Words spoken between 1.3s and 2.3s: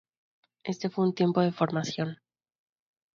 de formación.